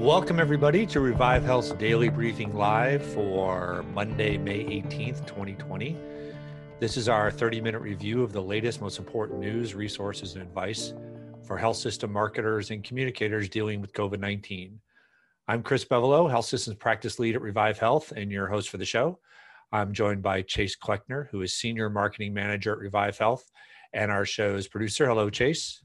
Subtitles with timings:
[0.00, 5.94] Welcome, everybody, to Revive Health's daily briefing live for Monday, May 18th, 2020.
[6.78, 10.94] This is our 30 minute review of the latest, most important news, resources, and advice
[11.46, 14.80] for health system marketers and communicators dealing with COVID 19.
[15.48, 18.86] I'm Chris Bevolo, Health Systems Practice Lead at Revive Health, and your host for the
[18.86, 19.18] show.
[19.70, 23.44] I'm joined by Chase Kleckner, who is Senior Marketing Manager at Revive Health,
[23.92, 25.06] and our show's producer.
[25.06, 25.82] Hello, Chase.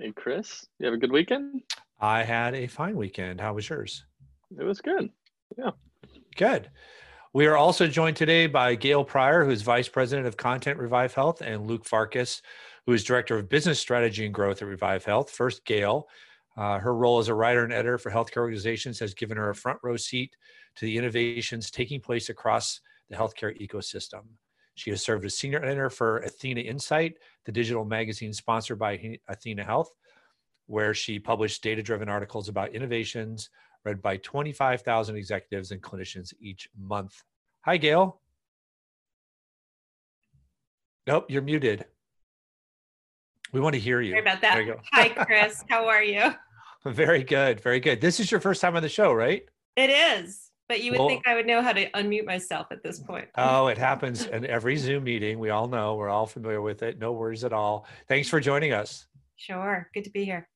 [0.00, 0.64] Hey, Chris.
[0.78, 1.62] You have a good weekend?
[1.98, 3.40] I had a fine weekend.
[3.40, 4.04] How was yours?
[4.58, 5.10] It was good.
[5.56, 5.70] Yeah.
[6.36, 6.70] Good.
[7.32, 11.14] We are also joined today by Gail Pryor, who is Vice President of Content Revive
[11.14, 12.42] Health, and Luke Farkas,
[12.86, 15.30] who is Director of Business Strategy and Growth at Revive Health.
[15.30, 16.08] First, Gail.
[16.56, 19.54] Uh, her role as a writer and editor for healthcare organizations has given her a
[19.54, 20.34] front row seat
[20.76, 24.22] to the innovations taking place across the healthcare ecosystem.
[24.74, 29.64] She has served as senior editor for Athena Insight, the digital magazine sponsored by Athena
[29.64, 29.90] Health,
[30.66, 33.50] where she published data driven articles about innovations
[33.84, 37.22] read by 25,000 executives and clinicians each month.
[37.64, 38.20] Hi, Gail.
[41.06, 41.84] Nope, you're muted.
[43.52, 44.10] We want to hear you.
[44.10, 44.78] Sorry about that.
[44.92, 45.64] Hi, Chris.
[45.70, 46.34] How are you?
[46.84, 47.60] Very good.
[47.60, 48.00] Very good.
[48.00, 49.44] This is your first time on the show, right?
[49.76, 50.50] It is.
[50.68, 53.28] But you would well, think I would know how to unmute myself at this point.
[53.36, 55.38] Oh, it happens in every Zoom meeting.
[55.38, 55.94] We all know.
[55.94, 56.98] We're all familiar with it.
[56.98, 57.86] No worries at all.
[58.08, 59.06] Thanks for joining us.
[59.36, 59.88] Sure.
[59.94, 60.48] Good to be here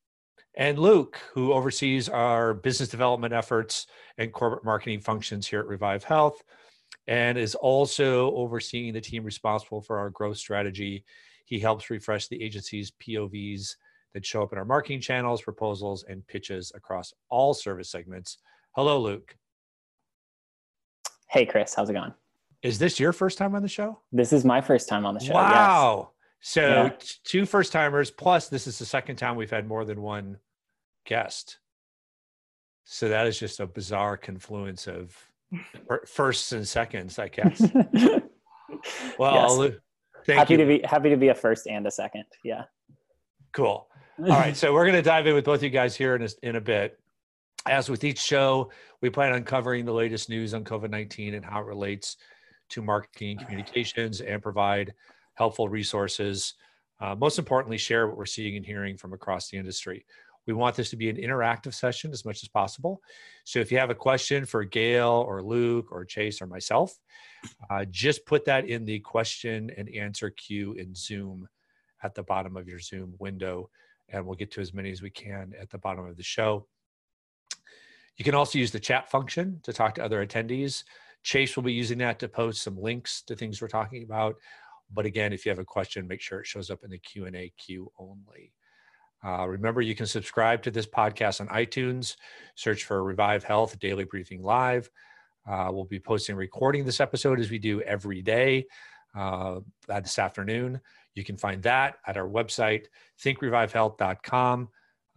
[0.56, 3.86] and Luke, who oversees our business development efforts
[4.18, 6.42] and corporate marketing functions here at Revive Health,
[7.06, 11.04] and is also overseeing the team responsible for our growth strategy.
[11.44, 13.74] He helps refresh the agency's POVs
[14.14, 18.38] that show up in our marketing channels, proposals, and pitches across all service segments.
[18.72, 19.36] Hello, Luke.
[21.28, 21.74] Hey, Chris.
[21.74, 22.12] How's it going?
[22.62, 24.00] Is this your first time on the show?
[24.12, 25.34] This is my first time on the show.
[25.34, 26.10] Wow.
[26.10, 26.19] Yes.
[26.40, 26.90] So yeah.
[27.24, 30.38] two first timers plus this is the second time we've had more than one
[31.04, 31.58] guest.
[32.84, 35.16] So that is just a bizarre confluence of
[36.06, 37.60] firsts and seconds, I guess.
[39.18, 39.74] well, yes.
[40.26, 40.58] happy you.
[40.58, 42.24] to be happy to be a first and a second.
[42.42, 42.64] Yeah.
[43.52, 43.86] Cool.
[44.20, 46.28] All right, so we're going to dive in with both you guys here in a,
[46.42, 46.98] in a bit.
[47.66, 48.70] As with each show,
[49.00, 52.16] we plan on covering the latest news on COVID 19 and how it relates
[52.70, 54.94] to marketing communications and provide
[55.40, 56.52] helpful resources.
[57.00, 60.04] Uh, most importantly, share what we're seeing and hearing from across the industry.
[60.46, 63.00] We want this to be an interactive session as much as possible.
[63.44, 66.94] So if you have a question for Gail or Luke or Chase or myself,
[67.70, 71.48] uh, just put that in the question and answer queue in Zoom
[72.02, 73.70] at the bottom of your Zoom window,
[74.10, 76.66] and we'll get to as many as we can at the bottom of the show.
[78.18, 80.84] You can also use the chat function to talk to other attendees.
[81.22, 84.36] Chase will be using that to post some links to things we're talking about.
[84.92, 87.52] But again, if you have a question, make sure it shows up in the Q&A
[87.56, 88.52] queue only.
[89.24, 92.16] Uh, remember, you can subscribe to this podcast on iTunes.
[92.54, 94.90] Search for Revive Health Daily Briefing Live.
[95.48, 98.66] Uh, we'll be posting recording this episode as we do every day
[99.14, 100.80] uh, this afternoon.
[101.14, 102.86] You can find that at our website,
[103.22, 104.68] thinkrevivehealth.com.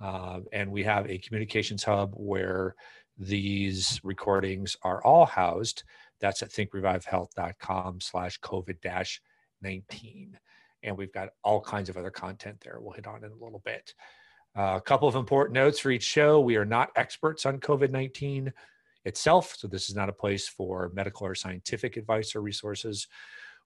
[0.02, 2.76] Uh, and we have a communications hub where
[3.18, 5.84] these recordings are all housed.
[6.20, 9.22] That's at thinkrevivehealth.com slash COVID dash
[9.64, 10.38] 19.
[10.84, 13.62] And we've got all kinds of other content there we'll hit on in a little
[13.64, 13.94] bit.
[14.56, 16.40] Uh, a couple of important notes for each show.
[16.40, 18.54] We are not experts on COVID 19
[19.06, 23.08] itself, so this is not a place for medical or scientific advice or resources.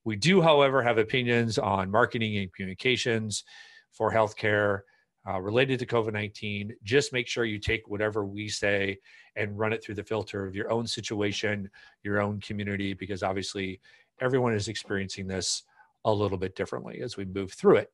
[0.05, 3.43] We do, however, have opinions on marketing and communications
[3.91, 4.81] for healthcare
[5.27, 6.73] uh, related to COVID 19.
[6.83, 8.97] Just make sure you take whatever we say
[9.35, 11.69] and run it through the filter of your own situation,
[12.03, 13.81] your own community, because obviously
[14.21, 15.63] everyone is experiencing this
[16.07, 17.91] a little bit differently as we move through it.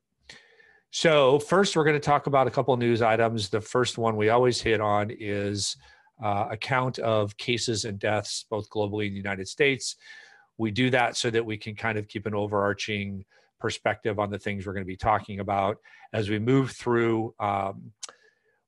[0.90, 3.48] So, first, we're going to talk about a couple news items.
[3.48, 5.76] The first one we always hit on is
[6.22, 9.96] uh, a count of cases and deaths, both globally in the United States.
[10.56, 13.24] We do that so that we can kind of keep an overarching
[13.58, 15.78] perspective on the things we're going to be talking about
[16.12, 17.90] as we move through um,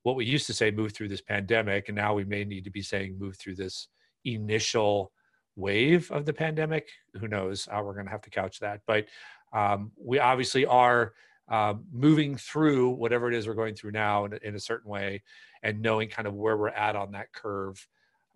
[0.03, 1.89] what we used to say move through this pandemic.
[1.89, 3.87] And now we may need to be saying move through this
[4.25, 5.13] initial
[5.54, 6.89] wave of the pandemic.
[7.21, 8.81] Who knows how we're going to have to couch that.
[8.87, 9.07] But
[9.53, 11.13] um, we obviously are
[11.48, 15.22] uh, moving through whatever it is we're going through now in, in, a certain way
[15.63, 17.87] and knowing kind of where we're at on that curve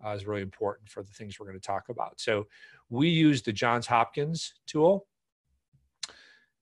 [0.05, 2.21] uh, is really important for the things we're going to talk about.
[2.21, 2.47] So
[2.89, 5.07] we use the Johns Hopkins tool.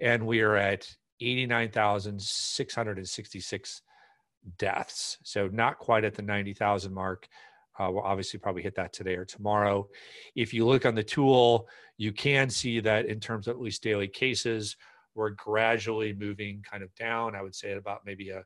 [0.00, 3.82] and we are at 89,666
[4.58, 5.18] deaths.
[5.22, 7.28] So not quite at the 90,000 mark.
[7.78, 9.88] Uh, we'll obviously probably hit that today or tomorrow.
[10.34, 13.82] If you look on the tool, you can see that in terms of at least
[13.82, 14.76] daily cases,
[15.14, 17.34] we're gradually moving kind of down.
[17.34, 18.44] I would say at about maybe a,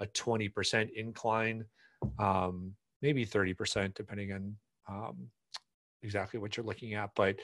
[0.00, 1.64] a 20% incline,
[2.18, 4.56] um, maybe 30%, depending on
[4.88, 5.16] um,
[6.02, 7.36] exactly what you're looking at, but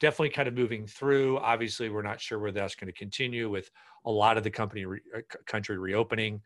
[0.00, 1.38] definitely kind of moving through.
[1.38, 3.70] Obviously, we're not sure where that's going to continue with
[4.06, 6.40] a lot of the company re- uh, country reopening.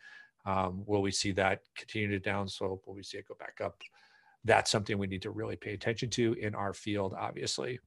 [0.47, 2.81] Um, will we see that continue to downslope?
[2.87, 3.77] Will we see it go back up?
[4.49, 7.79] That's something we need to really pay attention to in our field, obviously.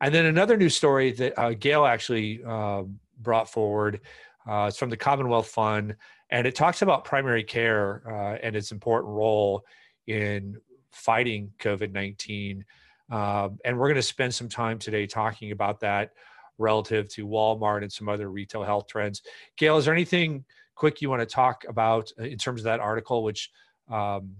[0.00, 2.82] And then another news story that uh, Gail actually uh,
[3.20, 4.00] brought forward.
[4.48, 5.94] Uh, it's from the Commonwealth Fund,
[6.30, 9.64] and it talks about primary care uh, and its important role
[10.08, 10.56] in
[10.90, 12.64] fighting COVID 19.
[13.10, 16.12] Um, and we're going to spend some time today talking about that
[16.58, 19.22] relative to Walmart and some other retail health trends.
[19.56, 20.44] Gail, is there anything
[20.74, 23.50] quick you want to talk about uh, in terms of that article, which
[23.90, 24.32] um,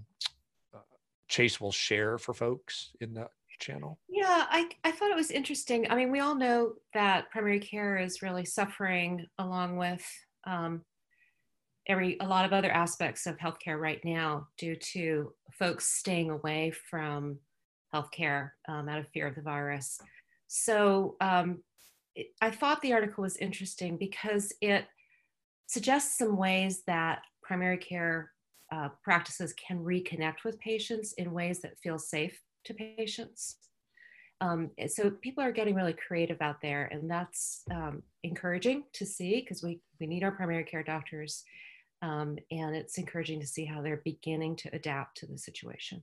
[1.33, 3.27] Chase will share for folks in the
[3.59, 3.99] channel?
[4.07, 5.91] Yeah, I, I thought it was interesting.
[5.91, 10.07] I mean, we all know that primary care is really suffering along with
[10.47, 10.83] um,
[11.87, 16.71] every a lot of other aspects of healthcare right now due to folks staying away
[16.91, 17.39] from
[17.95, 19.99] healthcare um, out of fear of the virus.
[20.49, 21.63] So um,
[22.15, 24.85] it, I thought the article was interesting because it
[25.67, 28.32] suggests some ways that primary care
[28.73, 33.57] uh, practices can reconnect with patients in ways that feel safe to patients.
[34.41, 39.41] Um, so people are getting really creative out there, and that's um, encouraging to see
[39.41, 41.45] because we, we need our primary care doctors.
[42.01, 46.03] Um, and it's encouraging to see how they're beginning to adapt to the situation.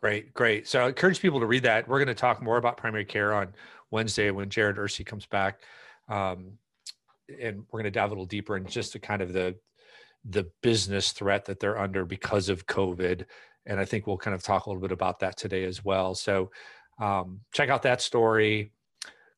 [0.00, 0.68] Great, great.
[0.68, 1.86] So I encourage people to read that.
[1.88, 3.52] We're going to talk more about primary care on
[3.90, 5.60] Wednesday when Jared Ursi comes back.
[6.08, 6.52] Um,
[7.38, 9.56] and we're going to dive a little deeper in just the kind of the
[10.24, 13.24] the business threat that they're under because of COVID.
[13.66, 16.14] And I think we'll kind of talk a little bit about that today as well.
[16.14, 16.50] So
[16.98, 18.72] um, check out that story.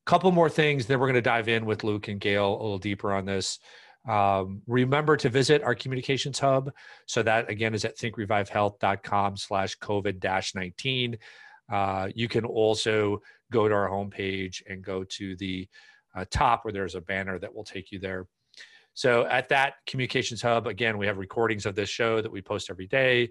[0.05, 2.79] Couple more things, then we're going to dive in with Luke and Gail a little
[2.79, 3.59] deeper on this.
[4.09, 6.71] Um, remember to visit our communications hub.
[7.05, 11.17] So that again is at thinkrevivehealth.com slash COVID 19.
[11.71, 15.67] Uh, you can also go to our homepage and go to the
[16.15, 18.27] uh, top where there's a banner that will take you there.
[18.93, 22.69] So at that communications hub, again, we have recordings of this show that we post
[22.69, 23.29] every day.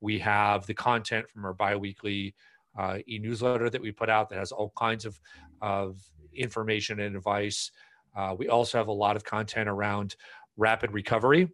[0.00, 2.34] We have the content from our biweekly
[2.78, 5.20] uh, e-newsletter that we put out that has all kinds of,
[5.60, 6.00] of
[6.34, 7.70] information and advice.
[8.16, 10.16] Uh, we also have a lot of content around
[10.56, 11.48] rapid recovery,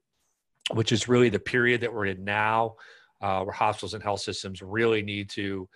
[0.73, 2.77] which is really the period that we're in now,
[3.21, 5.69] uh, where hospitals and health systems really need to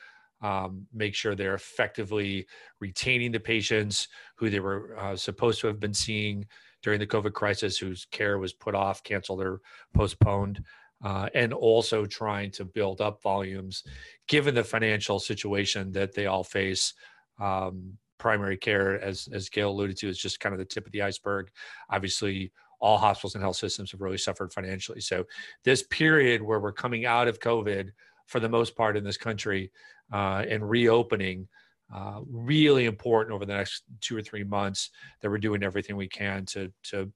[0.43, 2.47] um, make sure they're effectively
[2.81, 6.47] retaining the patients who they were uh, supposed to have been seeing
[6.83, 9.61] during the COVID crisis, whose care was put off, canceled, or
[9.95, 10.65] postponed.
[11.05, 13.83] Uh, and also trying to build up volumes
[14.29, 16.95] given the financial situation that they all face.
[17.41, 20.93] Um, primary care, as, as Gail alluded to, is just kind of the tip of
[20.93, 21.51] the iceberg.
[21.91, 25.01] Obviously, all hospitals and health systems have really suffered financially.
[25.01, 25.25] So,
[25.65, 27.91] this period where we're coming out of COVID,
[28.27, 29.73] for the most part in this country,
[30.13, 31.49] uh, and reopening,
[31.93, 36.09] uh, really important over the next two or three months that we're doing everything we
[36.09, 37.13] can to to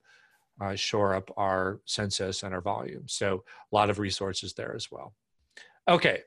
[0.61, 3.04] uh, shore up our census and our volume.
[3.06, 5.14] So a lot of resources there as well.
[5.88, 6.23] Okay,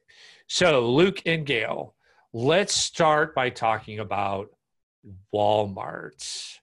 [0.48, 1.96] so Luke and Gail,
[2.34, 4.50] let's start by talking about
[5.34, 6.58] Walmart.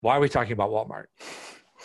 [0.00, 1.06] Why are we talking about Walmart?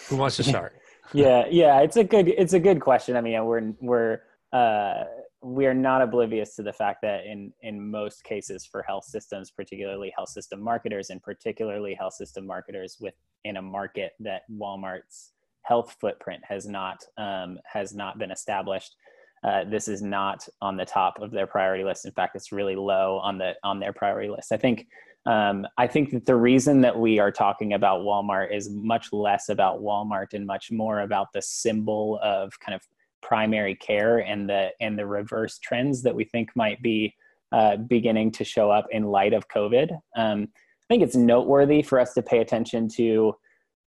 [0.09, 0.73] Who wants to start?
[1.13, 3.15] yeah, yeah, it's a good it's a good question.
[3.15, 4.21] I mean, we're we're
[4.53, 5.03] uh,
[5.43, 9.49] we are not oblivious to the fact that in in most cases for health systems
[9.49, 15.33] particularly health system marketers and particularly health system marketers within a market that walmart's
[15.63, 18.95] health footprint has not um, has not been established
[19.43, 22.05] uh, this is not on the top of their priority list.
[22.05, 24.51] In fact it's really low on the on their priority list.
[24.51, 24.87] I think
[25.25, 29.49] um, i think that the reason that we are talking about walmart is much less
[29.49, 32.81] about walmart and much more about the symbol of kind of
[33.21, 37.13] primary care and the and the reverse trends that we think might be
[37.51, 39.91] uh, beginning to show up in light of COVID.
[40.15, 43.33] Um, I think it's noteworthy for us to pay attention to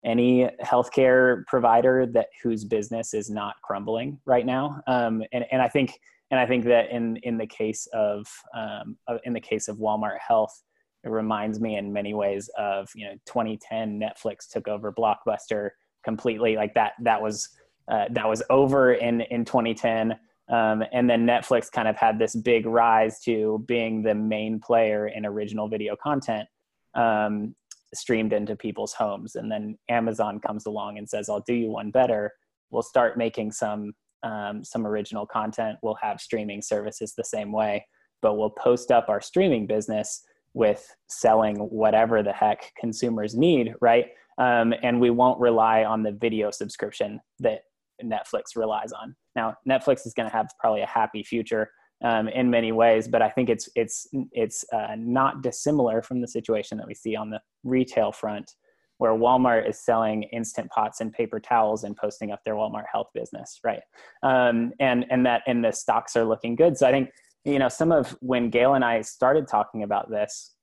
[0.06, 4.82] any healthcare provider that whose business is not crumbling right now.
[4.88, 6.00] Um, and, and I think
[6.32, 8.26] and I think that in in the case of
[8.56, 10.64] um, in the case of Walmart Health,
[11.04, 15.70] it reminds me in many ways of you know 2010 Netflix took over Blockbuster
[16.04, 16.56] completely.
[16.56, 17.50] Like that that was
[17.92, 20.18] uh, that was over in in 2010.
[20.50, 25.08] Um, and then Netflix kind of had this big rise to being the main player
[25.08, 26.48] in original video content
[26.96, 27.56] um,
[27.94, 29.36] streamed into people's homes.
[29.36, 32.32] And then Amazon comes along and says, I'll do you one better.
[32.72, 35.78] We'll start making some um, some original content.
[35.82, 37.86] We'll have streaming services the same way,
[38.22, 40.24] but we'll post up our streaming business
[40.54, 44.08] with selling whatever the heck consumers need, right?
[44.38, 47.64] Um, and we won't rely on the video subscription that
[48.04, 49.16] Netflix relies on.
[49.36, 51.70] Now, Netflix is going to have probably a happy future
[52.04, 56.28] um, in many ways, but I think it's it's it's uh, not dissimilar from the
[56.28, 58.52] situation that we see on the retail front,
[58.98, 63.08] where Walmart is selling instant pots and paper towels and posting up their Walmart Health
[63.14, 63.82] business, right?
[64.22, 66.78] Um, and and that and the stocks are looking good.
[66.78, 67.10] So I think
[67.46, 70.56] you know some of when Gail and I started talking about this,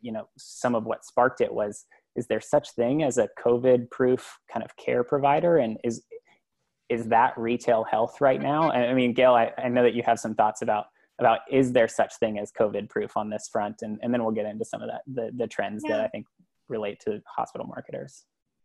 [0.00, 1.86] you know, some of what sparked it was
[2.16, 6.04] is there such thing as a covid proof kind of care provider and is
[6.88, 8.70] is that retail health right now?
[8.70, 10.86] I mean, Gail, I, I know that you have some thoughts about
[11.20, 14.32] about is there such thing as COVID proof on this front, and and then we'll
[14.32, 15.96] get into some of that the the trends yeah.
[15.96, 16.26] that I think
[16.68, 18.24] relate to hospital marketers.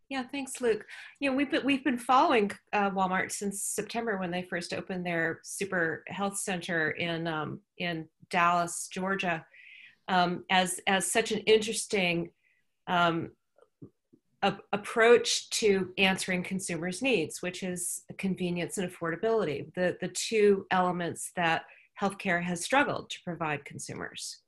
[0.09, 0.85] Yeah, thanks, Luke.
[1.19, 5.05] You know, we've been, we've been following uh, Walmart since September when they first opened
[5.05, 9.45] their super health center in um, in Dallas, Georgia,
[10.07, 12.31] um, as as such an interesting
[12.87, 13.29] um,
[14.41, 21.31] a, approach to answering consumers' needs, which is convenience and affordability, the, the two elements
[21.35, 21.63] that
[21.99, 24.39] healthcare has struggled to provide consumers.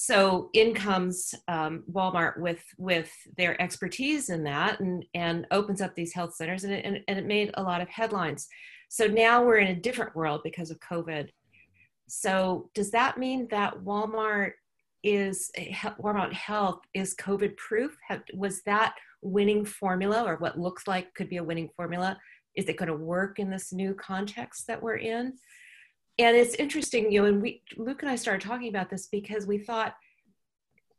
[0.00, 5.96] So in comes um, Walmart with, with their expertise in that and, and opens up
[5.96, 8.46] these health centers and it, and, and it made a lot of headlines.
[8.88, 11.30] So now we're in a different world because of COVID.
[12.08, 14.52] So does that mean that Walmart
[15.02, 15.50] is
[16.00, 17.96] Walmart Health is COVID proof?
[18.34, 22.18] was that winning formula or what looks like could be a winning formula.
[22.54, 25.34] Is it going to work in this new context that we're in?
[26.18, 29.46] And it's interesting you know and we luke and i started talking about this because
[29.46, 29.94] we thought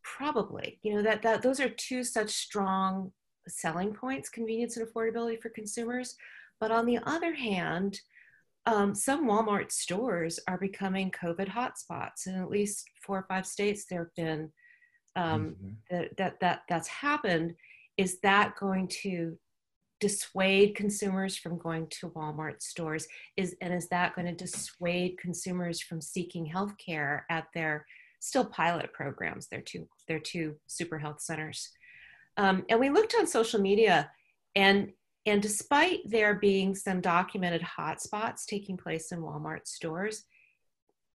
[0.02, 3.12] probably you know that that those are two such strong
[3.48, 6.16] selling points convenience and affordability for consumers.
[6.60, 8.00] But on the other hand
[8.66, 13.86] um, some walmart stores are becoming covid hotspots in at least four or five states.
[13.86, 14.52] There have been
[15.16, 15.70] um, mm-hmm.
[15.90, 17.56] that, that that that's happened
[18.00, 19.38] is that going to
[20.00, 23.06] dissuade consumers from going to Walmart stores?
[23.36, 27.86] Is and is that going to dissuade consumers from seeking health care at their
[28.22, 31.70] still pilot programs, their two their two super health centers?
[32.38, 34.10] Um, and we looked on social media,
[34.56, 34.94] and
[35.25, 40.24] and despite there being some documented hotspots taking place in Walmart stores,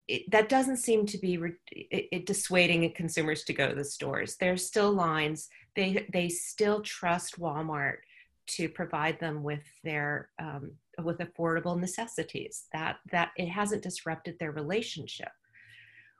[0.07, 3.85] it, that doesn't seem to be re- it, it dissuading consumers to go to the
[3.85, 4.35] stores.
[4.39, 5.49] There's still lines.
[5.75, 7.97] They they still trust Walmart
[8.45, 12.65] to provide them with their um, with affordable necessities.
[12.73, 15.31] That that it hasn't disrupted their relationship,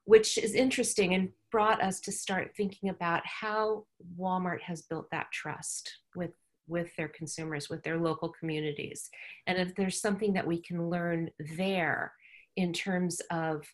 [0.06, 3.86] which is interesting and brought us to start thinking about how
[4.18, 6.32] Walmart has built that trust with
[6.68, 9.10] with their consumers, with their local communities,
[9.46, 12.14] and if there's something that we can learn there
[12.56, 13.66] in terms of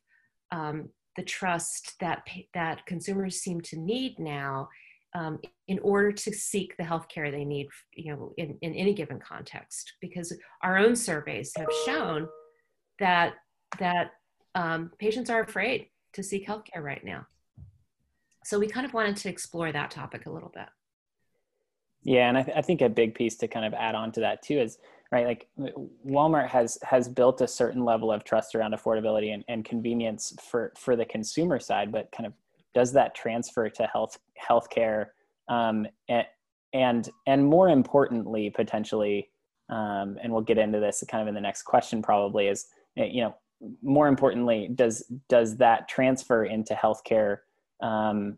[0.51, 4.69] um, the trust that that consumers seem to need now
[5.15, 9.19] um, in order to seek the healthcare they need, you know, in, in any given
[9.19, 9.93] context.
[10.01, 12.27] Because our own surveys have shown
[12.99, 13.33] that
[13.79, 14.11] that
[14.55, 17.25] um, patients are afraid to seek healthcare right now.
[18.43, 20.67] So we kind of wanted to explore that topic a little bit.
[22.03, 24.21] Yeah, and I, th- I think a big piece to kind of add on to
[24.21, 24.77] that too is
[25.11, 25.25] right?
[25.25, 25.47] Like
[26.05, 30.73] walmart has has built a certain level of trust around affordability and, and convenience for
[30.77, 32.33] for the consumer side but kind of
[32.73, 35.07] does that transfer to health healthcare
[35.47, 36.25] um, and,
[36.73, 39.29] and and more importantly potentially
[39.69, 43.21] um, and we'll get into this kind of in the next question probably is you
[43.21, 43.35] know
[43.81, 47.39] more importantly does does that transfer into healthcare
[47.81, 48.37] um,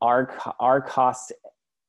[0.00, 1.32] our our cost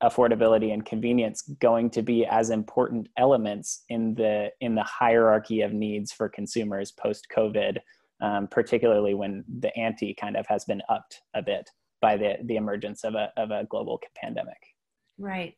[0.04, 5.74] affordability and convenience going to be as important elements in the in the hierarchy of
[5.74, 7.78] needs for consumers post covid
[8.22, 11.70] um, particularly when the ante kind of has been upped a bit
[12.02, 14.58] by the the emergence of a of a global pandemic.
[15.18, 15.56] Right.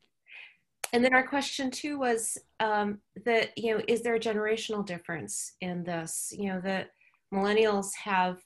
[0.92, 5.54] And then our question too was um, that you know is there a generational difference
[5.60, 6.32] in this?
[6.36, 6.90] You know that
[7.32, 8.38] millennials have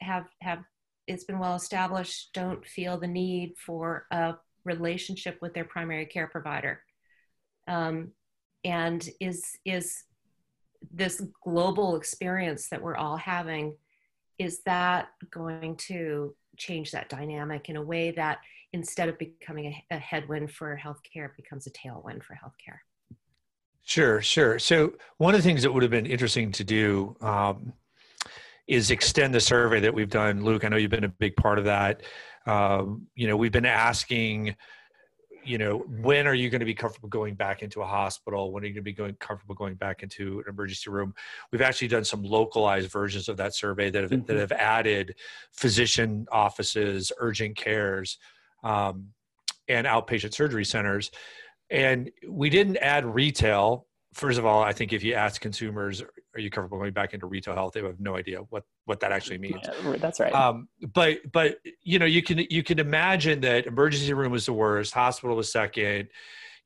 [0.00, 0.60] have have
[1.06, 6.26] it's been well established don't feel the need for a relationship with their primary care
[6.26, 6.80] provider
[7.68, 8.10] um,
[8.64, 10.04] and is is
[10.92, 13.74] this global experience that we're all having
[14.38, 18.38] is that going to change that dynamic in a way that
[18.72, 22.78] instead of becoming a, a headwind for healthcare becomes a tailwind for healthcare
[23.84, 24.58] Sure, sure.
[24.58, 27.74] So one of the things that would have been interesting to do um,
[28.66, 30.42] is extend the survey that we've done.
[30.42, 32.02] Luke, I know you've been a big part of that.
[32.46, 34.56] Um, you know, we've been asking,
[35.44, 38.52] you know, when are you going to be comfortable going back into a hospital?
[38.52, 41.14] When are you going to be going comfortable going back into an emergency room?
[41.50, 44.26] We've actually done some localized versions of that survey that have, mm-hmm.
[44.26, 45.16] that have added
[45.52, 48.18] physician offices, urgent cares,
[48.62, 49.08] um,
[49.68, 51.10] and outpatient surgery centers
[51.70, 53.86] and we didn't add retail.
[54.12, 56.02] First of all, I think if you ask consumers,
[56.34, 57.74] are you comfortable going back into retail health?
[57.74, 59.60] They have no idea what what that actually means.
[59.64, 60.32] Yeah, that's right.
[60.34, 64.52] Um, but but you know you can you can imagine that emergency room was the
[64.52, 66.08] worst, hospital was second,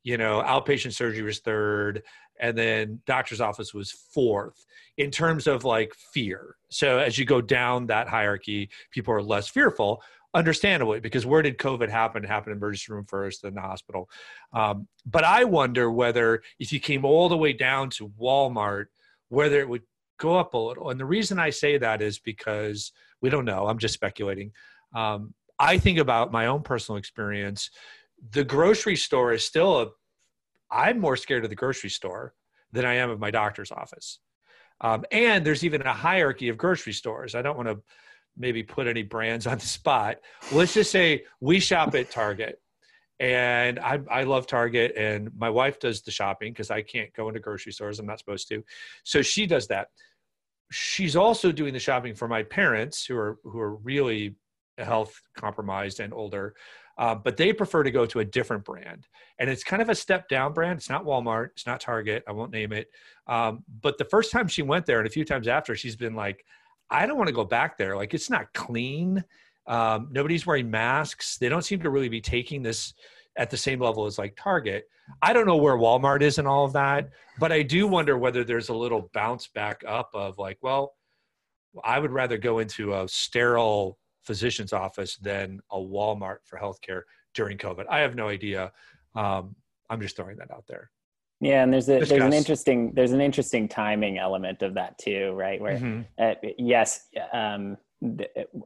[0.03, 2.03] you know outpatient surgery was third,
[2.39, 4.65] and then doctor's office was fourth
[4.97, 6.55] in terms of like fear.
[6.69, 10.01] So as you go down that hierarchy, people are less fearful
[10.33, 14.07] understandably because where did covid happen it happened in emergency room first then the hospital
[14.53, 18.85] um, but i wonder whether if you came all the way down to walmart
[19.29, 19.83] whether it would
[20.19, 20.89] go up a little.
[20.89, 23.67] And the reason i say that is because we don't know.
[23.67, 24.51] I'm just speculating.
[24.95, 27.69] Um, i think about my own personal experience.
[28.31, 29.87] The grocery store is still a
[30.71, 32.33] i'm more scared of the grocery store
[32.71, 34.19] than i am of my doctor's office.
[34.81, 37.35] Um, and there's even a hierarchy of grocery stores.
[37.35, 37.79] I don't want to
[38.37, 40.17] maybe put any brands on the spot.
[40.51, 42.61] Let's just say we shop at Target.
[43.19, 47.27] And I, I love Target, and my wife does the shopping because I can't go
[47.27, 47.99] into grocery stores.
[47.99, 48.63] I'm not supposed to.
[49.03, 49.87] So she does that.
[50.71, 54.35] She's also doing the shopping for my parents who are who are really
[54.77, 56.55] health compromised and older.
[56.97, 59.07] Uh, but they prefer to go to a different brand.
[59.39, 60.77] And it's kind of a step down brand.
[60.77, 62.23] It's not Walmart, it's not Target.
[62.27, 62.89] I won't name it.
[63.25, 66.13] Um, but the first time she went there and a few times after, she's been
[66.13, 66.43] like,
[66.89, 67.95] I don't want to go back there.
[67.95, 69.23] Like it's not clean.
[69.69, 71.37] Um, nobody's wearing masks.
[71.37, 72.93] They don't seem to really be taking this
[73.37, 74.85] at the same level as like Target.
[75.21, 77.09] I don't know where Walmart is and all of that,
[77.39, 80.95] but I do wonder whether there's a little bounce back up of like, well,
[81.83, 87.03] I would rather go into a sterile physician's office than a Walmart for healthcare
[87.33, 87.85] during COVID.
[87.89, 88.71] I have no idea.
[89.15, 89.55] Um,
[89.89, 90.91] I'm just throwing that out there.
[91.41, 92.17] Yeah, and there's a Discuss.
[92.17, 95.61] there's an interesting there's an interesting timing element of that too, right?
[95.61, 96.01] Where mm-hmm.
[96.21, 97.77] uh, yes, um,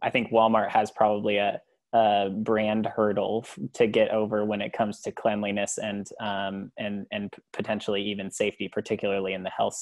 [0.01, 1.59] I think Walmart has probably a,
[1.93, 7.33] a, brand hurdle to get over when it comes to cleanliness and um, and and
[7.51, 9.75] potentially even safety, particularly in the health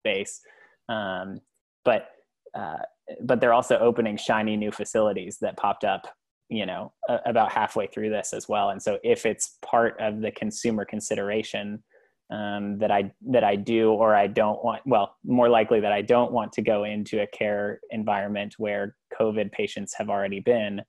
[0.00, 0.40] space.
[0.88, 1.40] Um,
[1.84, 2.08] but
[2.54, 2.78] uh,
[3.22, 6.06] but they're also opening shiny new facilities that popped up
[6.48, 6.92] you know
[7.24, 11.82] about halfway through this as well and so if it's part of the consumer consideration
[12.30, 14.82] um, that I that I do or I don't want.
[14.86, 19.52] Well, more likely that I don't want to go into a care environment where COVID
[19.52, 20.82] patients have already been.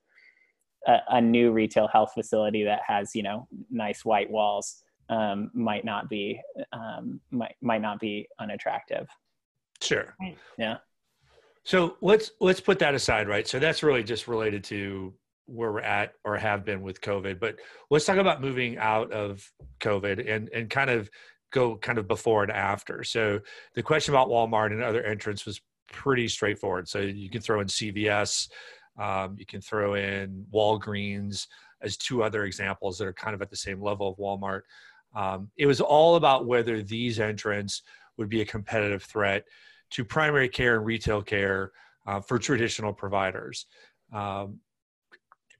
[0.88, 5.86] A, a new retail health facility that has you know nice white walls um, might
[5.86, 6.40] not be
[6.72, 9.08] um, might might not be unattractive.
[9.82, 10.16] Sure.
[10.58, 10.78] Yeah.
[11.64, 13.48] So let's let's put that aside, right?
[13.48, 15.14] So that's really just related to
[15.48, 17.40] where we're at or have been with COVID.
[17.40, 17.56] But
[17.90, 21.10] let's talk about moving out of COVID and and kind of
[21.52, 23.04] go kind of before and after.
[23.04, 23.40] So
[23.74, 26.88] the question about Walmart and other entrants was pretty straightforward.
[26.88, 28.50] So you can throw in CVS,
[29.00, 31.48] um, you can throw in Walgreens
[31.82, 34.62] as two other examples that are kind of at the same level of Walmart.
[35.16, 37.84] Um, it was all about whether these entrants
[38.18, 39.46] would be a competitive threat
[39.92, 41.72] to primary care and retail care
[42.08, 43.68] uh, for traditional providers.
[44.12, 44.60] Um,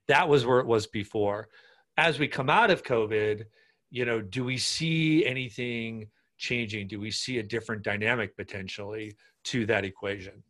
[0.08, 1.48] that was where it was before.
[1.96, 3.44] As we come out of COVID,
[3.90, 6.88] you know, do we see anything changing?
[6.88, 10.42] Do we see a different dynamic potentially to that equation?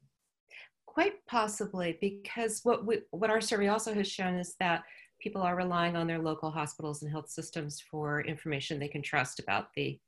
[0.87, 4.83] Quite possibly, because what we, what our survey also has shown is that
[5.21, 9.41] people are relying on their local hospitals and health systems for information they can trust
[9.41, 9.99] about the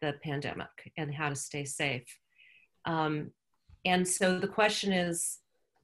[0.00, 2.06] the pandemic and how to stay safe.
[2.86, 3.32] Um,
[3.84, 5.39] and so the question is,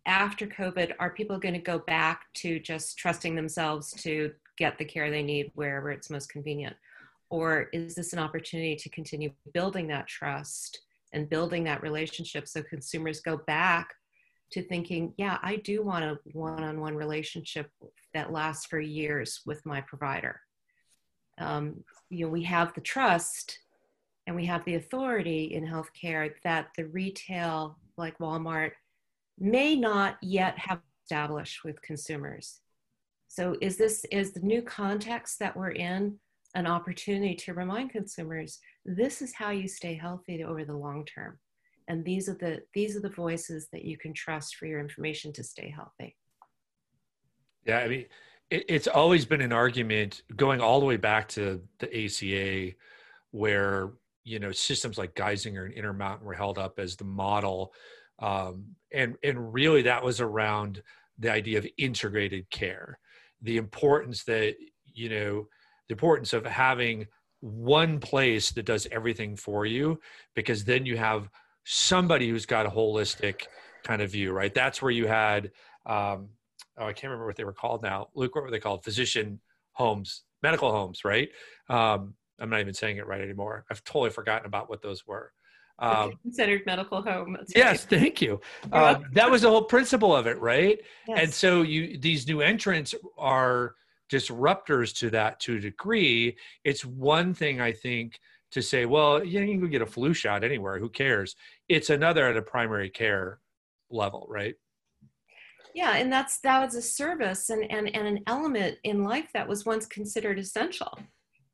[0.06, 4.84] after COVID, are people going to go back to just trusting themselves to get the
[4.84, 6.76] care they need wherever it's most convenient?
[7.28, 10.80] Or is this an opportunity to continue building that trust
[11.12, 13.94] and building that relationship so consumers go back
[14.52, 17.68] to thinking, yeah, I do want a one on one relationship
[18.14, 20.40] that lasts for years with my provider?
[21.38, 23.58] Um, you know, we have the trust
[24.28, 28.72] and we have the authority in healthcare that the retail, like Walmart,
[29.38, 32.60] may not yet have established with consumers.
[33.28, 36.18] So is this is the new context that we're in
[36.54, 41.38] an opportunity to remind consumers this is how you stay healthy over the long term.
[41.88, 45.32] And these are the these are the voices that you can trust for your information
[45.34, 46.16] to stay healthy.
[47.64, 48.06] Yeah, I mean
[48.50, 52.74] it, it's always been an argument going all the way back to the ACA
[53.30, 53.92] where
[54.24, 57.72] you know systems like geisinger and intermountain were held up as the model
[58.18, 60.82] um, and and really that was around
[61.18, 62.98] the idea of integrated care
[63.42, 64.54] the importance that
[64.92, 65.46] you know
[65.88, 67.06] the importance of having
[67.40, 70.00] one place that does everything for you
[70.34, 71.28] because then you have
[71.64, 73.42] somebody who's got a holistic
[73.84, 74.54] kind of view right?
[74.54, 75.50] That's where you had
[75.84, 76.30] um,
[76.78, 78.08] oh i can't remember what they were called now.
[78.14, 78.84] Luke what were they called?
[78.84, 79.40] Physician
[79.72, 81.28] homes medical homes right?
[81.68, 83.64] Um, i'm not even saying it right anymore.
[83.70, 85.32] I've totally forgotten about what those were
[85.78, 87.36] um, considered medical home.
[87.54, 88.40] Yes, thank you.
[88.72, 90.80] Uh, that was the whole principle of it, right?
[91.08, 91.18] Yes.
[91.20, 93.74] And so you these new entrants are
[94.12, 96.36] disruptors to that to a degree.
[96.64, 98.18] It's one thing I think
[98.52, 100.78] to say, well, you, you can go get a flu shot anywhere.
[100.78, 101.36] Who cares?
[101.68, 103.40] It's another at a primary care
[103.90, 104.54] level, right?
[105.74, 109.46] Yeah, and that's that was a service and, and, and an element in life that
[109.46, 110.98] was once considered essential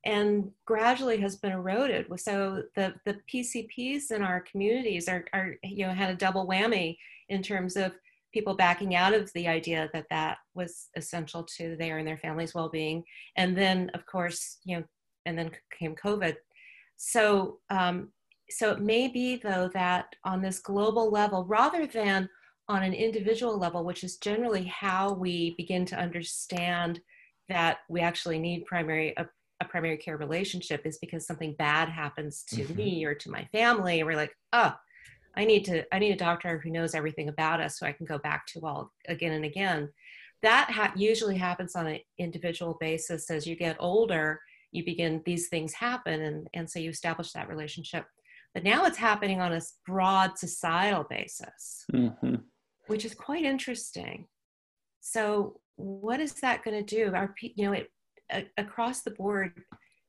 [0.04, 2.06] and gradually has been eroded.
[2.20, 6.96] So the, the PCPs in our communities are, are, you know, had a double whammy
[7.28, 7.92] in terms of
[8.32, 12.54] people backing out of the idea that that was essential to their and their family's
[12.54, 13.04] well-being.
[13.36, 14.84] And then of course, you know,
[15.26, 16.36] and then came COVID.
[16.96, 18.08] So, um,
[18.50, 22.28] so it may be though that on this global level, rather than
[22.68, 27.00] on an individual level, which is generally how we begin to understand
[27.48, 29.14] that we actually need primary
[29.62, 32.77] a primary care relationship is because something bad happens to mm-hmm.
[32.77, 34.75] me or to my family and we're like oh
[35.37, 38.07] i need to i need a doctor who knows everything about us so i can
[38.07, 39.88] go back to all again and again.
[40.42, 43.31] That ha- usually happens on an individual basis.
[43.31, 44.40] As you get older
[44.72, 48.07] you begin these things happen and, and so you establish that relationship.
[48.55, 51.85] But now it's happening on a broad societal basis.
[51.92, 52.37] Mm-hmm.
[52.87, 54.27] which is quite interesting.
[55.01, 57.90] So what is that going to do our you know it
[58.56, 59.52] across the board,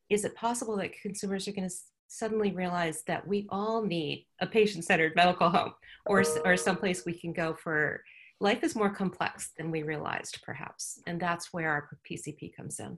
[0.09, 1.75] is it possible that consumers are going to
[2.07, 5.73] suddenly realize that we all need a patient-centered medical home
[6.05, 8.03] or, or someplace we can go for
[8.39, 12.97] life is more complex than we realized perhaps and that's where our pcp comes in.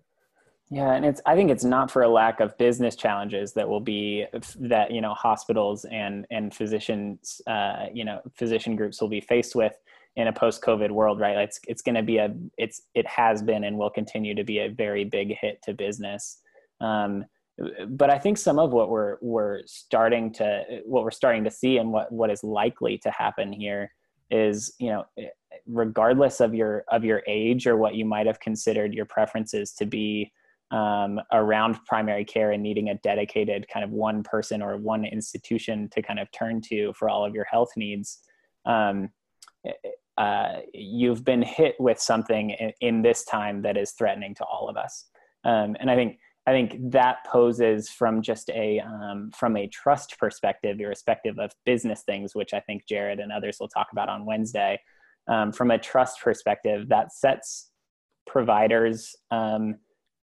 [0.70, 3.80] Yeah and it's i think it's not for a lack of business challenges that will
[3.80, 4.26] be
[4.60, 9.56] that you know hospitals and and physicians uh, you know physician groups will be faced
[9.56, 9.74] with
[10.16, 11.38] in a post-COVID world, right?
[11.38, 14.60] It's it's going to be a it's it has been and will continue to be
[14.60, 16.42] a very big hit to business.
[16.80, 17.26] Um,
[17.88, 21.78] but I think some of what we're we're starting to what we're starting to see
[21.78, 23.92] and what what is likely to happen here
[24.32, 25.06] is you know
[25.68, 29.86] regardless of your of your age or what you might have considered your preferences to
[29.86, 30.32] be
[30.72, 35.88] um, around primary care and needing a dedicated kind of one person or one institution
[35.90, 38.20] to kind of turn to for all of your health needs
[38.66, 39.10] um,
[40.18, 44.70] uh, you've been hit with something in, in, this time that is threatening to all
[44.70, 45.06] of us.
[45.44, 50.18] Um, and I think I think that poses from just a um, from a trust
[50.18, 54.26] perspective, irrespective of business things, which I think Jared and others will talk about on
[54.26, 54.80] Wednesday.
[55.28, 57.72] Um, from a trust perspective, that sets
[58.28, 59.76] providers um,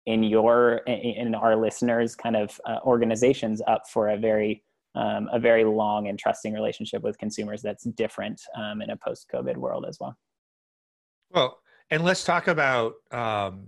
[0.05, 4.63] in your in our listeners kind of uh, organizations up for a very
[4.95, 9.57] um, a very long and trusting relationship with consumers that's different um, in a post-COVID
[9.57, 10.17] world as well.
[11.31, 13.67] Well, and let's talk about um,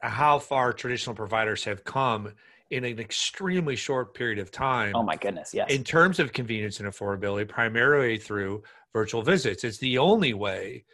[0.00, 2.32] how far traditional providers have come
[2.70, 4.92] in an extremely short period of time.
[4.96, 5.70] Oh my goodness, yes.
[5.70, 8.62] In terms of convenience and affordability, primarily through
[8.94, 9.64] virtual visits.
[9.64, 10.84] It's the only way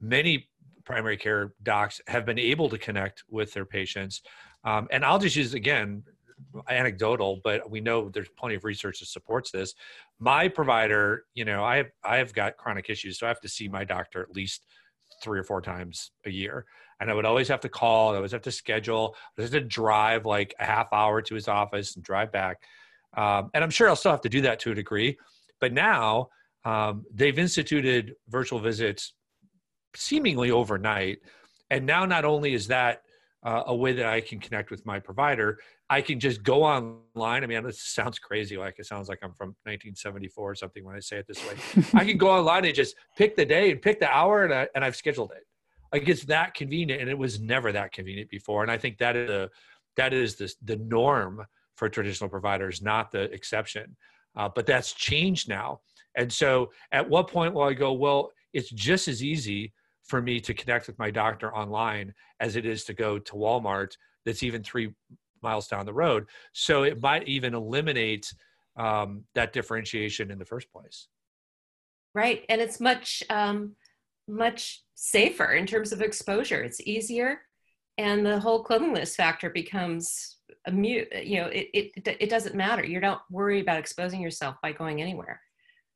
[0.00, 0.48] many
[0.84, 4.22] primary care docs have been able to connect with their patients.
[4.64, 6.02] Um, and I'll just use again
[6.68, 9.74] anecdotal, but we know there's plenty of research that supports this.
[10.18, 13.48] My provider, you know, I have I have got chronic issues, so I have to
[13.48, 14.66] see my doctor at least
[15.22, 16.66] three or four times a year.
[17.00, 19.60] And I would always have to call, I always have to schedule, I have to
[19.60, 22.58] drive like a half hour to his office and drive back.
[23.16, 25.18] Um, and I'm sure I'll still have to do that to a degree.
[25.60, 26.28] But now
[26.64, 29.14] um, they've instituted virtual visits
[29.94, 31.18] seemingly overnight.
[31.70, 33.02] And now not only is that
[33.44, 35.58] uh, a way that I can connect with my provider.
[35.90, 37.42] I can just go online.
[37.42, 38.56] I mean, this sounds crazy.
[38.56, 41.84] Like it sounds like I'm from 1974 or something when I say it this way.
[41.94, 44.68] I can go online and just pick the day and pick the hour, and, I,
[44.74, 45.44] and I've scheduled it.
[45.92, 48.62] Like it's that convenient, and it was never that convenient before.
[48.62, 49.50] And I think that is the
[49.96, 51.44] that is the the norm
[51.76, 53.96] for traditional providers, not the exception.
[54.34, 55.80] Uh, but that's changed now.
[56.16, 57.92] And so, at what point will I go?
[57.92, 59.72] Well, it's just as easy
[60.04, 63.96] for me to connect with my doctor online as it is to go to Walmart
[64.24, 64.92] that's even three
[65.42, 66.26] miles down the road.
[66.52, 68.32] So it might even eliminate
[68.76, 71.08] um, that differentiation in the first place.
[72.14, 72.44] Right.
[72.48, 73.74] And it's much, um,
[74.28, 76.62] much safer in terms of exposure.
[76.62, 77.40] It's easier.
[77.98, 80.36] And the whole cleanliness factor becomes
[80.66, 84.72] immune you know it, it it doesn't matter you don't worry about exposing yourself by
[84.72, 85.40] going anywhere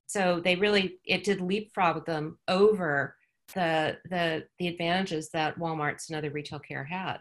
[0.07, 3.17] so they really it did leapfrog them over
[3.55, 7.19] the the the advantages that walmart's and other retail care had.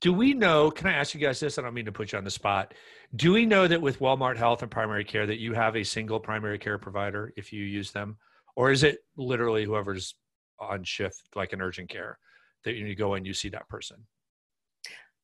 [0.00, 1.58] Do we know can i ask you guys this?
[1.58, 2.74] I don't mean to put you on the spot.
[3.16, 6.20] Do we know that with walmart health and primary care that you have a single
[6.20, 8.16] primary care provider if you use them?
[8.56, 10.14] Or is it literally whoever's
[10.60, 12.18] on shift like an urgent care
[12.64, 14.06] that you go and you see that person?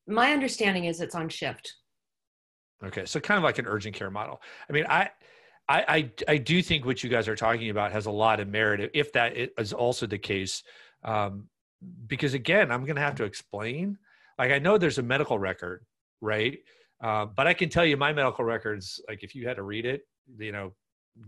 [0.07, 1.75] My understanding is it's on shift.
[2.85, 4.41] Okay so kind of like an urgent care model.
[4.69, 5.11] I mean i
[5.71, 8.49] I, I, I do think what you guys are talking about has a lot of
[8.49, 10.65] merit if that is also the case
[11.05, 11.49] um,
[12.07, 13.97] because again i'm going to have to explain.
[14.39, 15.85] Like i know there's a medical record
[16.21, 16.59] right?
[17.03, 19.87] Uh, but i can tell you my medical records like if you had to read
[19.87, 20.03] it
[20.39, 20.73] you know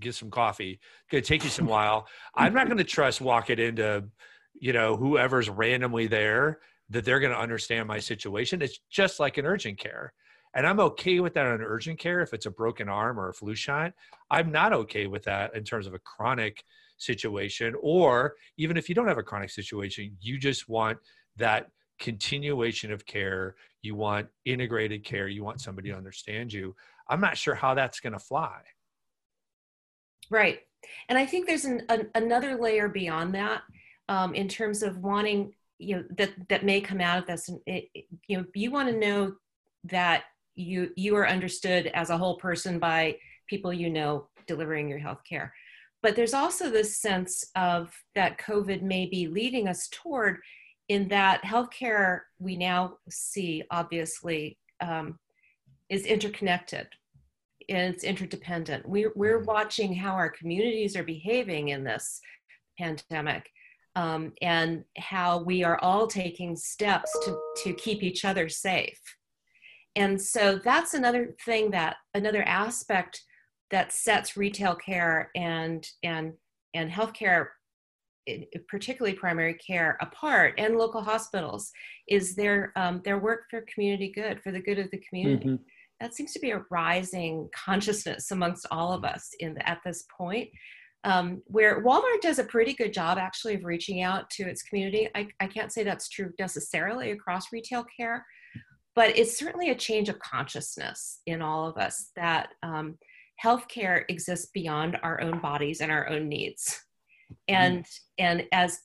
[0.00, 2.06] get some coffee it's going to take you some while.
[2.34, 4.04] I'm not going to trust walk it into
[4.58, 6.58] you know whoever's randomly there
[6.90, 8.60] that they're going to understand my situation.
[8.60, 10.12] It's just like an urgent care
[10.54, 13.34] and I'm okay with that on urgent care if it's a broken arm or a
[13.34, 13.92] flu shot.
[14.30, 16.64] I'm not okay with that in terms of a chronic
[16.98, 20.98] situation, or even if you don't have a chronic situation, you just want
[21.36, 23.54] that continuation of care.
[23.82, 25.28] You want integrated care.
[25.28, 26.74] You want somebody to understand you.
[27.08, 28.60] I'm not sure how that's going to fly.
[30.30, 30.60] Right.
[31.08, 33.62] And I think there's an, an, another layer beyond that
[34.08, 37.48] um, in terms of wanting, you know, that, that may come out of this.
[37.48, 37.84] And it,
[38.26, 39.34] you know, you want to know
[39.84, 43.16] that you you are understood as a whole person by
[43.48, 45.52] people you know delivering your health care
[46.02, 50.38] but there's also this sense of that covid may be leading us toward
[50.88, 55.18] in that healthcare we now see obviously um,
[55.92, 56.88] is interconnected.
[57.68, 58.88] It's interdependent.
[58.88, 59.46] We're, we're mm-hmm.
[59.46, 62.20] watching how our communities are behaving in this
[62.78, 63.48] pandemic
[63.94, 68.98] um, and how we are all taking steps to, to keep each other safe
[69.96, 73.22] and so that's another thing that another aspect
[73.70, 76.32] that sets retail care and and
[76.74, 77.46] and healthcare
[78.68, 81.72] particularly primary care apart and local hospitals
[82.08, 85.62] is their um, their work for community good for the good of the community mm-hmm.
[86.00, 90.04] that seems to be a rising consciousness amongst all of us in the, at this
[90.16, 90.48] point
[91.04, 95.08] um, where walmart does a pretty good job actually of reaching out to its community
[95.16, 98.24] I, I can't say that's true necessarily across retail care
[98.94, 102.98] but it's certainly a change of consciousness in all of us that um,
[103.42, 106.80] healthcare exists beyond our own bodies and our own needs
[107.48, 107.98] and mm.
[108.18, 108.80] and as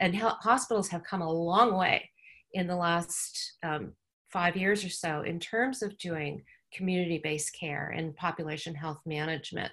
[0.00, 2.08] and hospitals have come a long way
[2.52, 3.92] in the last um,
[4.32, 6.42] five years or so in terms of doing
[6.72, 9.72] community-based care and population health management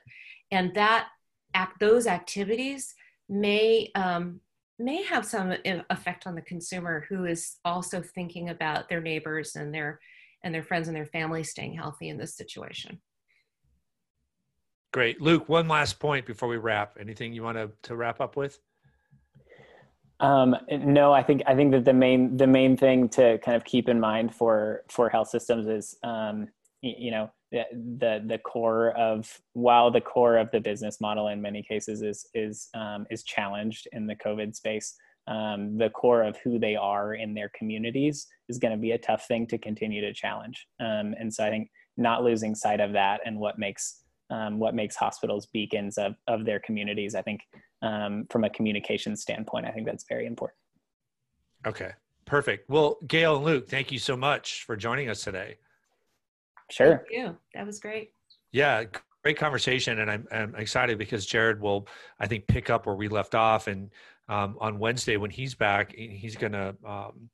[0.52, 1.08] and that
[1.54, 2.94] act those activities
[3.30, 4.40] may um,
[4.80, 5.54] may have some
[5.90, 10.00] effect on the consumer who is also thinking about their neighbors and their
[10.44, 13.00] and their friends and their family staying healthy in this situation.
[14.92, 15.22] Great.
[15.22, 16.98] Luke, one last point before we wrap.
[17.00, 18.60] Anything you want to, to wrap up with?
[20.20, 23.66] Um, no, I think I think that the main the main thing to kind of
[23.66, 26.48] keep in mind for for health systems is um,
[26.84, 31.64] you know the the core of while the core of the business model in many
[31.64, 34.96] cases is is um, is challenged in the COVID space.
[35.26, 38.98] Um, the core of who they are in their communities is going to be a
[38.98, 40.68] tough thing to continue to challenge.
[40.82, 44.76] Um, and so I think not losing sight of that and what makes um, what
[44.76, 47.16] makes hospitals beacons of of their communities.
[47.16, 47.42] I think
[47.82, 50.58] um, from a communication standpoint, I think that's very important.
[51.66, 51.92] Okay,
[52.26, 52.70] perfect.
[52.70, 55.58] Well, Gail and Luke, thank you so much for joining us today.
[56.70, 56.98] Sure.
[56.98, 57.38] Thank you.
[57.54, 58.12] That was great.
[58.52, 58.84] Yeah,
[59.24, 61.88] great conversation, and I'm, I'm excited because Jared will,
[62.20, 63.90] I think, pick up where we left off, and
[64.30, 67.30] um, on Wednesday when he's back, he's going to um,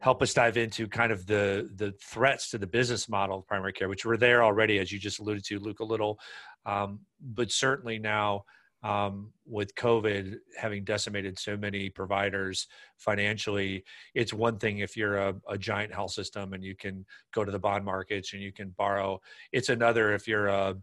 [0.00, 3.72] help us dive into kind of the the threats to the business model of primary
[3.72, 6.18] care, which were there already, as you just alluded to, Luke, a little,
[6.66, 8.44] um, but certainly now
[8.82, 12.66] um, with COVID having decimated so many providers
[12.98, 17.44] financially, it's one thing if you're a, a, giant health system and you can go
[17.44, 19.20] to the bond markets and you can borrow.
[19.52, 20.76] It's another if you're a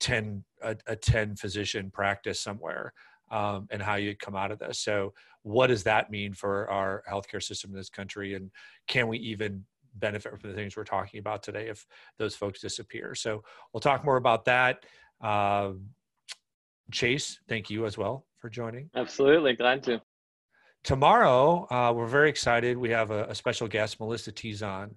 [0.00, 2.92] 10 a, a 10 physician practice somewhere
[3.30, 4.80] um, and how you come out of this.
[4.80, 8.34] So what does that mean for our healthcare system in this country?
[8.34, 8.50] And
[8.88, 9.64] can we even
[9.96, 11.86] benefit from the things we're talking about today if
[12.18, 13.14] those folks disappear?
[13.14, 14.84] So we'll talk more about that.
[15.20, 15.72] Uh,
[16.92, 18.90] Chase, thank you as well for joining.
[18.94, 20.02] Absolutely, glad to.
[20.82, 22.76] Tomorrow, uh, we're very excited.
[22.76, 24.90] We have a, a special guest, Melissa Tizon.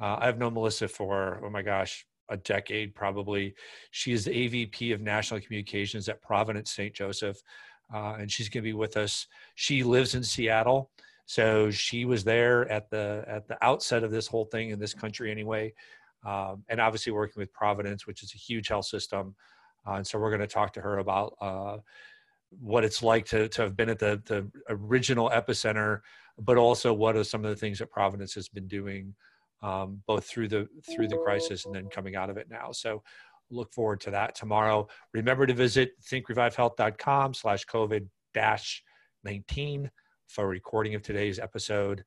[0.00, 3.54] Uh, I've known Melissa for, oh my gosh, a decade probably.
[3.90, 6.94] She is the AVP of National Communications at Providence St.
[6.94, 7.42] Joseph,
[7.92, 9.26] uh, and she's going to be with us.
[9.56, 10.90] She lives in Seattle,
[11.26, 14.94] So she was there at the at the outset of this whole thing in this
[14.94, 15.74] country anyway,
[16.24, 19.34] um, and obviously working with Providence, which is a huge health system.
[19.86, 21.78] Uh, and so we're going to talk to her about uh,
[22.60, 26.00] what it's like to to have been at the the original epicenter,
[26.38, 29.14] but also what are some of the things that Providence has been doing,
[29.62, 32.72] um, both through the through the crisis and then coming out of it now.
[32.72, 33.02] So
[33.50, 34.88] look forward to that tomorrow.
[35.12, 38.82] Remember to visit thinkrevivehealth.com slash COVID dash
[39.24, 39.90] 19
[40.28, 42.04] for a recording of today's episode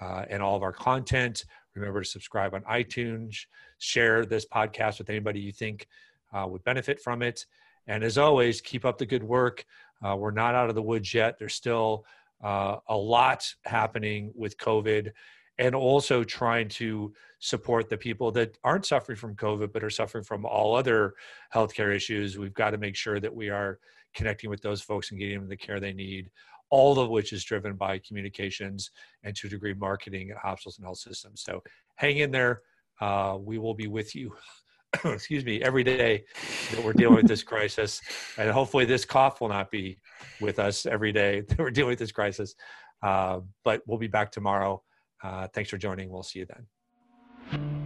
[0.00, 1.44] uh, and all of our content.
[1.74, 3.36] Remember to subscribe on iTunes,
[3.78, 5.86] share this podcast with anybody you think
[6.32, 7.46] uh, would benefit from it.
[7.86, 9.64] And as always, keep up the good work.
[10.04, 11.38] Uh, we're not out of the woods yet.
[11.38, 12.04] There's still
[12.42, 15.12] uh, a lot happening with COVID
[15.58, 20.24] and also trying to support the people that aren't suffering from COVID but are suffering
[20.24, 21.14] from all other
[21.54, 22.36] healthcare issues.
[22.36, 23.78] We've got to make sure that we are
[24.14, 26.30] connecting with those folks and getting them the care they need,
[26.70, 28.90] all of which is driven by communications
[29.22, 31.42] and to a degree marketing at hospitals and health systems.
[31.42, 31.62] So
[31.94, 32.62] hang in there.
[33.00, 34.34] Uh, we will be with you.
[35.04, 36.24] excuse me, every day
[36.72, 38.00] that we're dealing with this crisis.
[38.38, 39.98] And hopefully, this cough will not be
[40.40, 42.54] with us every day that we're dealing with this crisis.
[43.02, 44.82] Uh, but we'll be back tomorrow.
[45.22, 46.10] Uh, thanks for joining.
[46.10, 47.85] We'll see you then.